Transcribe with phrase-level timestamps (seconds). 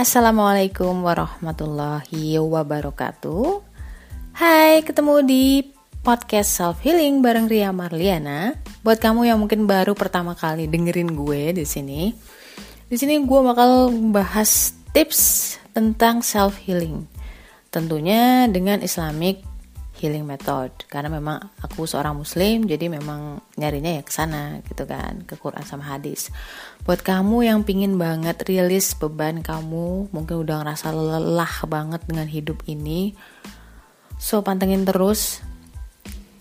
[0.00, 3.60] Assalamualaikum warahmatullahi wabarakatuh.
[4.32, 5.44] Hai, ketemu di
[6.00, 8.56] podcast self healing bareng Ria Marliana.
[8.80, 12.16] Buat kamu yang mungkin baru pertama kali dengerin gue di sini,
[12.88, 17.04] di sini gue bakal bahas tips tentang self healing.
[17.68, 19.44] Tentunya dengan Islamic
[20.00, 20.72] healing method.
[20.88, 25.60] Karena memang aku seorang muslim jadi memang nyarinya ya ke sana gitu kan ke Quran
[25.68, 26.32] sama hadis.
[26.88, 32.64] Buat kamu yang pingin banget rilis beban kamu mungkin udah ngerasa lelah banget dengan hidup
[32.64, 33.12] ini
[34.16, 35.40] so pantengin terus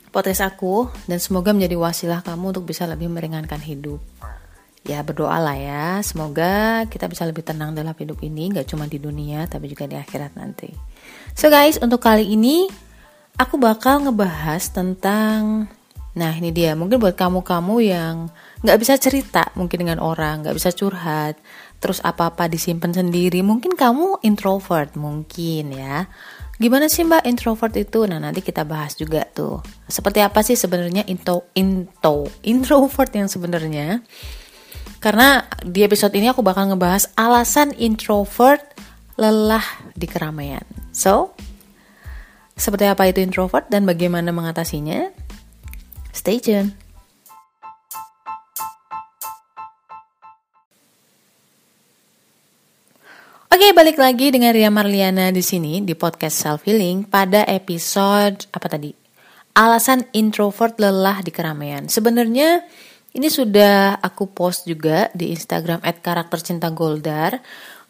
[0.09, 4.02] podcast aku dan semoga menjadi wasilah kamu untuk bisa lebih meringankan hidup.
[4.88, 5.85] Ya berdoalah ya.
[6.02, 9.94] Semoga kita bisa lebih tenang dalam hidup ini gak cuma di dunia tapi juga di
[9.99, 10.71] akhirat nanti.
[11.38, 12.88] So guys untuk kali ini
[13.39, 15.71] aku bakal ngebahas tentang
[16.20, 18.27] Nah ini dia, mungkin buat kamu-kamu yang
[18.66, 21.39] nggak bisa cerita mungkin dengan orang, nggak bisa curhat,
[21.80, 26.09] terus apa-apa disimpan sendiri, mungkin kamu introvert mungkin ya.
[26.59, 28.03] Gimana sih mbak introvert itu?
[28.03, 29.63] Nah nanti kita bahas juga tuh.
[29.88, 34.03] Seperti apa sih sebenarnya into, into, introvert yang sebenarnya?
[35.00, 38.75] Karena di episode ini aku bakal ngebahas alasan introvert
[39.16, 39.63] lelah
[39.95, 40.66] di keramaian.
[40.91, 41.31] So,
[42.59, 45.09] seperti apa itu introvert dan bagaimana mengatasinya?
[46.11, 46.75] Stay tune.
[53.49, 58.67] Oke, balik lagi dengan Ria Marliana di sini di podcast Self Healing pada episode apa
[58.69, 58.94] tadi?
[59.57, 61.89] Alasan introvert lelah di keramaian.
[61.89, 62.63] Sebenarnya
[63.16, 67.41] ini sudah aku post juga di Instagram @karaktercintagoldar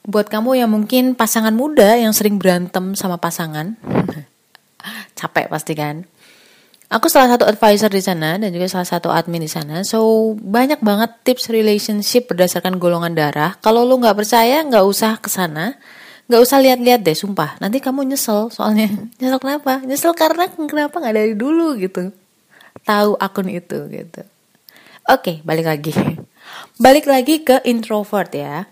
[0.08, 3.76] buat kamu yang mungkin pasangan muda yang sering berantem sama pasangan.
[5.16, 6.06] capek pasti kan.
[6.90, 9.86] Aku salah satu advisor di sana dan juga salah satu admin di sana.
[9.86, 13.54] So banyak banget tips relationship berdasarkan golongan darah.
[13.62, 15.78] Kalau lu nggak percaya nggak usah ke sana.
[16.26, 17.62] Nggak usah lihat-lihat deh sumpah.
[17.62, 18.90] Nanti kamu nyesel soalnya.
[19.22, 19.86] Nyesel kenapa?
[19.86, 22.10] Nyesel karena kenapa nggak dari dulu gitu.
[22.82, 24.22] Tahu akun itu gitu.
[25.06, 25.94] Oke balik lagi.
[26.82, 28.66] Balik lagi ke introvert ya.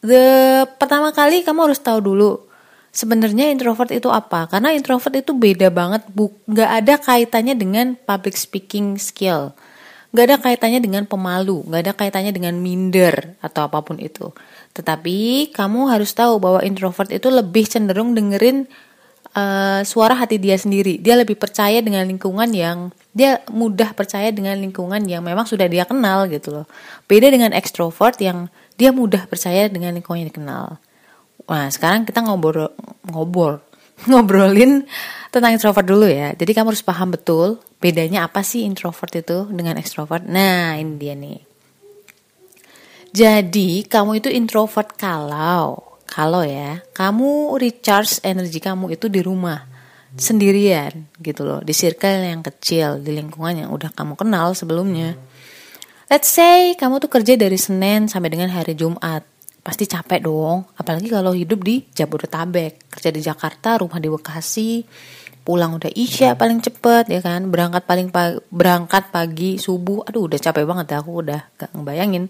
[0.00, 2.49] The pertama kali kamu harus tahu dulu
[2.90, 4.50] sebenarnya introvert itu apa?
[4.50, 9.54] Karena introvert itu beda banget, bu, nggak ada kaitannya dengan public speaking skill,
[10.10, 14.34] nggak ada kaitannya dengan pemalu, nggak ada kaitannya dengan minder atau apa pun itu.
[14.74, 18.66] Tetapi kamu harus tahu bahwa introvert itu lebih cenderung dengerin
[19.34, 20.98] uh, suara hati dia sendiri.
[20.98, 25.86] Dia lebih percaya dengan lingkungan yang dia mudah percaya dengan lingkungan yang memang sudah dia
[25.86, 26.66] kenal gitu loh.
[27.10, 30.78] Beda dengan extrovert yang dia mudah percaya dengan lingkungan yang dikenal.
[31.48, 32.74] Nah, sekarang kita ngobrol
[33.08, 33.62] ngobrol
[34.10, 34.84] ngobrolin
[35.30, 36.32] tentang introvert dulu ya.
[36.34, 40.24] Jadi kamu harus paham betul bedanya apa sih introvert itu dengan extrovert.
[40.26, 41.40] Nah, ini dia nih.
[43.10, 49.62] Jadi, kamu itu introvert kalau kalau ya, kamu recharge energi kamu itu di rumah
[50.18, 55.14] sendirian gitu loh, di circle yang kecil, di lingkungan yang udah kamu kenal sebelumnya.
[56.10, 59.22] Let's say kamu tuh kerja dari Senin sampai dengan hari Jumat
[59.70, 60.66] pasti capek dong.
[60.74, 62.90] Apalagi kalau hidup di Jabodetabek.
[62.90, 64.82] Kerja di Jakarta rumah di Bekasi.
[65.46, 67.46] Pulang udah isya paling cepet ya kan?
[67.54, 70.02] Berangkat paling pagi, berangkat pagi subuh.
[70.10, 72.26] Aduh udah capek banget ya aku udah gak ngebayangin.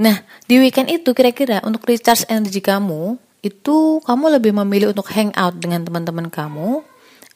[0.00, 5.60] Nah di weekend itu kira-kira untuk recharge energi kamu itu kamu lebih memilih untuk hangout
[5.60, 6.80] dengan teman-teman kamu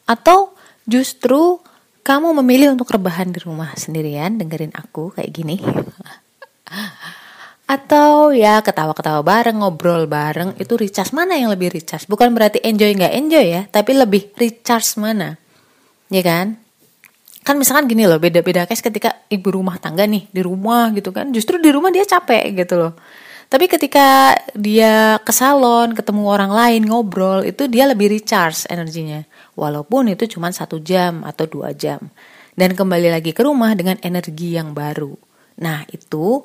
[0.09, 0.56] atau
[0.88, 1.60] justru
[2.04, 4.41] kamu memilih untuk rebahan di rumah sendirian?
[4.41, 5.60] Dengerin aku kayak gini
[7.64, 12.04] atau ya ketawa-ketawa bareng ngobrol bareng itu recharge mana yang lebih recharge?
[12.04, 15.41] Bukan berarti enjoy nggak enjoy ya tapi lebih recharge mana?
[16.12, 16.60] Ya kan?
[17.44, 21.32] Kan misalkan gini loh beda-beda case ketika ibu rumah tangga nih di rumah gitu kan
[21.32, 22.92] justru di rumah dia capek gitu loh.
[23.48, 29.25] Tapi ketika dia ke salon ketemu orang lain ngobrol itu dia lebih recharge energinya.
[29.56, 32.00] Walaupun itu cuma satu jam atau dua jam.
[32.55, 35.12] Dan kembali lagi ke rumah dengan energi yang baru.
[35.61, 36.43] Nah itu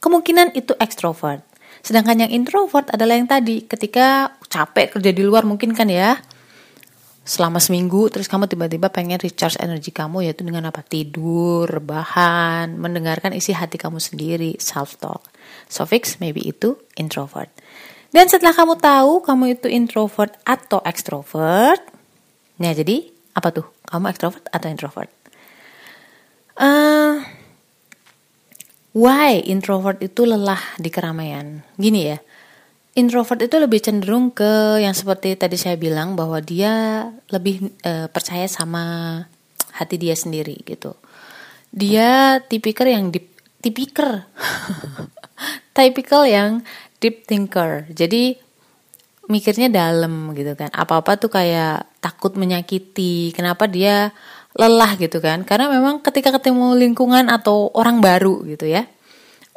[0.00, 1.44] kemungkinan itu ekstrovert.
[1.80, 6.20] Sedangkan yang introvert adalah yang tadi ketika capek kerja di luar mungkin kan ya
[7.30, 13.36] selama seminggu terus kamu tiba-tiba pengen recharge energi kamu yaitu dengan apa tidur, rebahan, mendengarkan
[13.36, 15.30] isi hati kamu sendiri, self talk.
[15.70, 17.52] So fix maybe itu introvert.
[18.10, 21.78] Dan setelah kamu tahu kamu itu introvert atau extrovert,
[22.58, 23.06] nah jadi
[23.38, 23.66] apa tuh?
[23.86, 25.10] Kamu extrovert atau introvert?
[26.58, 27.22] Uh,
[28.96, 31.62] why introvert itu lelah di keramaian?
[31.78, 32.18] Gini ya,
[32.98, 38.50] introvert itu lebih cenderung ke yang seperti tadi saya bilang bahwa dia lebih e, percaya
[38.50, 38.82] sama
[39.74, 40.98] hati dia sendiri gitu.
[41.70, 43.22] Dia tipikal yang di
[43.62, 44.26] tipikal
[45.76, 46.66] tipikal yang
[46.98, 47.86] deep thinker.
[47.94, 48.36] Jadi
[49.30, 50.74] mikirnya dalam gitu kan.
[50.74, 53.30] Apa-apa tuh kayak takut menyakiti.
[53.30, 54.10] Kenapa dia
[54.56, 55.42] lelah gitu kan?
[55.46, 58.86] Karena memang ketika ketemu lingkungan atau orang baru gitu ya.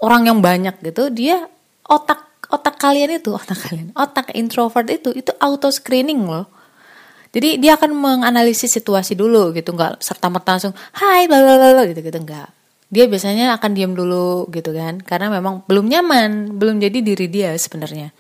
[0.04, 1.48] Orang yang banyak gitu, dia
[1.88, 6.50] otak otak kalian itu, otak kalian, otak introvert itu itu auto screening loh.
[7.34, 11.84] Jadi dia akan menganalisis situasi dulu gitu, nggak serta merta langsung hai bla bla bla
[11.90, 12.64] gitu gitu nggak
[12.94, 17.58] dia biasanya akan diam dulu gitu kan karena memang belum nyaman belum jadi diri dia
[17.58, 18.14] sebenarnya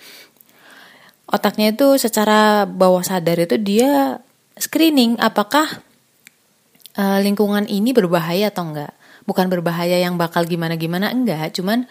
[1.30, 4.18] otaknya itu secara bawah sadar itu dia
[4.58, 5.82] screening apakah
[6.98, 8.94] uh, lingkungan ini berbahaya atau enggak?
[9.24, 11.56] Bukan berbahaya yang bakal gimana gimana enggak.
[11.56, 11.88] Cuman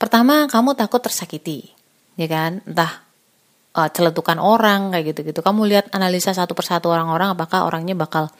[0.00, 1.70] pertama kamu takut tersakiti
[2.16, 2.64] ya kan?
[2.64, 3.04] Entah
[3.76, 8.32] uh, celetukan orang kayak gitu gitu kamu lihat analisa satu persatu orang-orang apakah orangnya bakal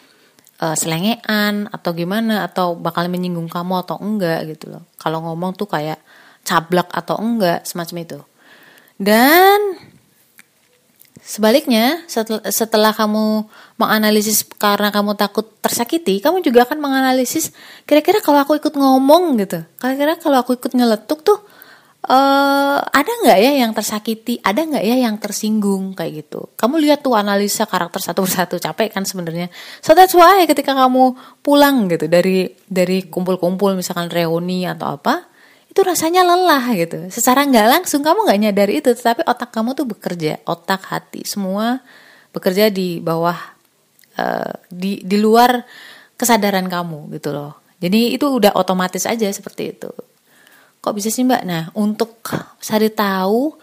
[0.62, 2.48] uh, selengean atau gimana?
[2.48, 4.82] Atau bakal menyinggung kamu atau enggak gitu loh.
[4.96, 6.00] Kalau ngomong tuh kayak
[6.42, 8.18] cablak atau enggak semacam itu.
[9.00, 9.58] Dan
[11.30, 12.02] sebaliknya
[12.50, 13.46] setelah, kamu
[13.78, 17.54] menganalisis karena kamu takut tersakiti, kamu juga akan menganalisis
[17.86, 19.62] kira-kira kalau aku ikut ngomong gitu.
[19.78, 21.38] Kira-kira kalau aku ikut nyeletuk tuh
[22.10, 26.50] uh, ada nggak ya yang tersakiti, ada nggak ya yang tersinggung kayak gitu.
[26.58, 29.54] Kamu lihat tuh analisa karakter satu persatu capek kan sebenarnya.
[29.78, 31.14] So that's why ketika kamu
[31.46, 35.29] pulang gitu dari dari kumpul-kumpul misalkan reuni atau apa,
[35.70, 36.98] itu rasanya lelah gitu.
[37.14, 41.78] Secara nggak langsung kamu nggak nyadari itu, tetapi otak kamu tuh bekerja, otak hati semua
[42.34, 43.38] bekerja di bawah
[44.18, 45.62] uh, di di luar
[46.18, 47.62] kesadaran kamu gitu loh.
[47.80, 49.90] Jadi itu udah otomatis aja seperti itu.
[50.82, 51.42] Kok bisa sih mbak?
[51.46, 52.20] Nah untuk
[52.60, 53.56] cari tahu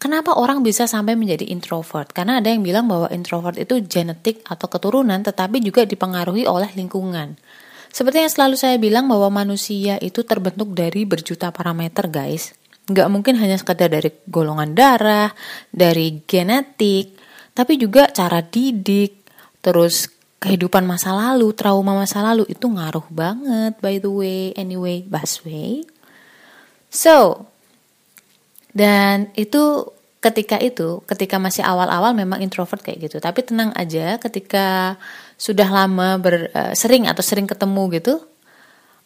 [0.00, 2.14] kenapa orang bisa sampai menjadi introvert.
[2.14, 7.36] Karena ada yang bilang bahwa introvert itu genetik atau keturunan tetapi juga dipengaruhi oleh lingkungan.
[7.88, 12.52] Seperti yang selalu saya bilang bahwa manusia itu terbentuk dari berjuta parameter guys.
[12.88, 15.32] Nggak mungkin hanya sekedar dari golongan darah,
[15.68, 17.16] dari genetik,
[17.52, 19.28] tapi juga cara didik,
[19.60, 20.08] terus
[20.38, 24.54] kehidupan masa lalu, trauma masa lalu itu ngaruh banget by the way.
[24.54, 25.84] Anyway, Baswe.
[26.88, 27.44] So,
[28.72, 33.16] dan itu ketika itu, ketika masih awal-awal memang introvert kayak gitu.
[33.22, 34.98] Tapi tenang aja, ketika
[35.38, 38.14] sudah lama ber, uh, sering atau sering ketemu gitu,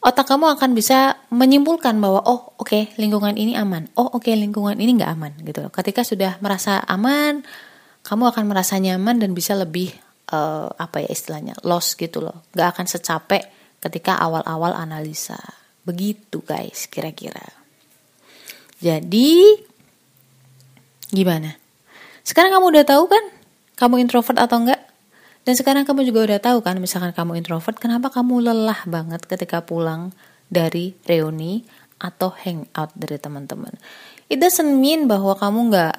[0.00, 4.34] otak kamu akan bisa menyimpulkan bahwa oh oke okay, lingkungan ini aman, oh oke okay,
[4.34, 5.68] lingkungan ini nggak aman gitu.
[5.68, 7.44] Ketika sudah merasa aman,
[8.02, 9.92] kamu akan merasa nyaman dan bisa lebih
[10.32, 13.44] uh, apa ya istilahnya loss gitu loh, nggak akan secapek
[13.84, 15.38] ketika awal-awal analisa.
[15.84, 17.42] Begitu guys, kira-kira.
[18.82, 19.54] Jadi
[21.12, 21.54] gimana?
[22.24, 23.24] Sekarang kamu udah tahu kan
[23.76, 24.80] kamu introvert atau enggak?
[25.42, 29.60] Dan sekarang kamu juga udah tahu kan misalkan kamu introvert, kenapa kamu lelah banget ketika
[29.60, 30.14] pulang
[30.46, 31.66] dari reuni
[31.98, 33.74] atau hangout dari teman-teman.
[34.30, 35.96] It doesn't mean bahwa kamu nggak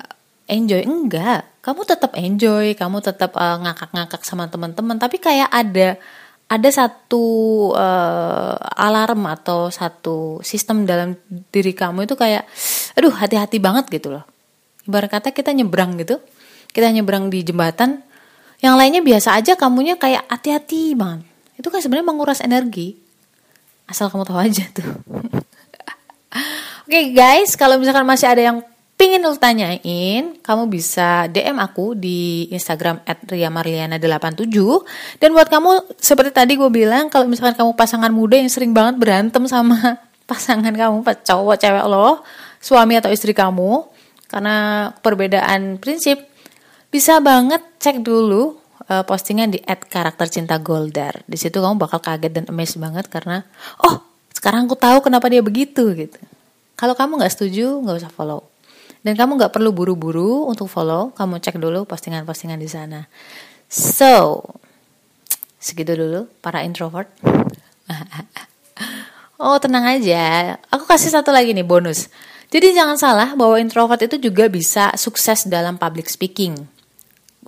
[0.47, 1.43] enjoy, enggak.
[1.59, 5.99] Kamu tetap enjoy, kamu tetap uh, ngakak-ngakak sama teman-teman, tapi kayak ada
[6.47, 7.25] ada satu
[7.71, 11.15] uh, alarm atau satu sistem dalam
[11.49, 12.45] diri kamu itu kayak
[12.93, 14.32] aduh hati-hati banget gitu loh
[14.87, 16.19] ibarat kata kita nyebrang gitu.
[16.73, 18.01] Kita nyebrang di jembatan.
[18.63, 21.27] Yang lainnya biasa aja kamunya kayak hati-hati banget.
[21.59, 22.95] Itu kan sebenarnya menguras energi.
[23.85, 24.87] Asal kamu tahu aja tuh.
[26.83, 28.57] Oke okay, guys kalau misalkan masih ada yang
[29.03, 34.47] pingin lu tanyain, kamu bisa DM aku di Instagram @riamarliana87.
[35.19, 38.95] Dan buat kamu seperti tadi gue bilang, kalau misalkan kamu pasangan muda yang sering banget
[38.95, 39.99] berantem sama
[40.29, 42.23] pasangan kamu, cowok cewek lo,
[42.63, 43.83] suami atau istri kamu,
[44.33, 46.17] karena perbedaan prinsip,
[46.89, 48.57] bisa banget cek dulu
[48.89, 51.21] uh, postingan di @karaktercintagoldar.
[51.29, 53.45] Di situ kamu bakal kaget dan amazed banget karena,
[53.85, 54.01] oh
[54.33, 56.17] sekarang aku tahu kenapa dia begitu gitu.
[56.73, 58.49] Kalau kamu nggak setuju, nggak usah follow
[59.03, 63.11] dan kamu nggak perlu buru-buru untuk follow, kamu cek dulu postingan-postingan di sana.
[63.67, 64.39] So,
[65.59, 67.11] segitu dulu para introvert.
[69.43, 70.55] oh, tenang aja.
[70.71, 72.07] Aku kasih satu lagi nih bonus.
[72.53, 76.53] Jadi jangan salah bahwa introvert itu juga bisa sukses dalam public speaking.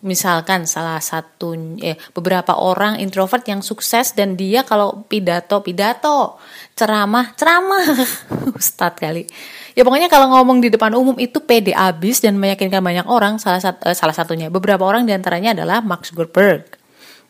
[0.01, 6.41] Misalkan salah satu eh, beberapa orang introvert yang sukses dan dia kalau pidato pidato,
[6.73, 7.85] ceramah ceramah,
[8.57, 9.29] ustadz kali.
[9.77, 13.37] Ya pokoknya kalau ngomong di depan umum itu pede abis dan meyakinkan banyak orang.
[13.37, 14.49] Salah satu uh, salah satunya.
[14.49, 16.65] Beberapa orang di antaranya adalah Mark Zuckerberg.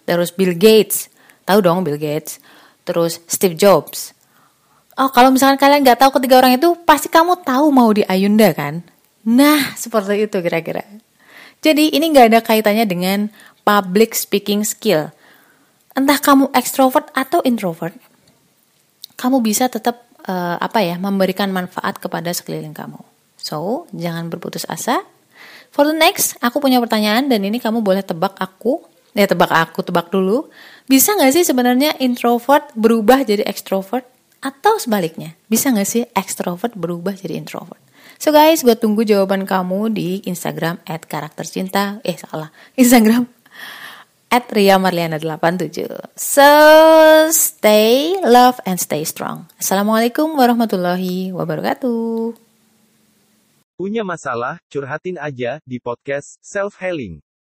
[0.07, 1.11] Terus Bill Gates.
[1.43, 2.39] Tahu dong Bill Gates.
[2.87, 4.14] Terus Steve Jobs
[4.95, 8.51] oh kalau misalkan kalian nggak tahu ketiga orang itu pasti kamu tahu mau di Ayunda
[8.55, 8.83] kan
[9.23, 10.83] nah seperti itu kira-kira
[11.59, 13.19] jadi ini nggak ada kaitannya dengan
[13.65, 15.11] public speaking skill
[15.95, 17.95] entah kamu extrovert atau introvert
[19.15, 22.99] kamu bisa tetap uh, apa ya memberikan manfaat kepada sekeliling kamu.
[23.39, 25.05] So, jangan berputus asa.
[25.71, 28.83] For the next, aku punya pertanyaan dan ini kamu boleh tebak aku.
[29.15, 30.51] Ya tebak aku, tebak dulu.
[30.91, 34.03] Bisa gak sih sebenarnya introvert berubah jadi extrovert?
[34.45, 37.81] Atau sebaliknya, bisa gak sih extrovert berubah jadi introvert?
[38.21, 41.97] So guys, gue tunggu jawaban kamu di Instagram at karakter cinta.
[42.05, 43.25] Eh salah, Instagram
[44.29, 45.89] at Ria Marliana 87.
[46.13, 46.45] So
[47.33, 49.49] stay love and stay strong.
[49.57, 52.37] Assalamualaikum warahmatullahi wabarakatuh.
[53.75, 57.24] Punya masalah, curhatin aja di podcast Self Healing.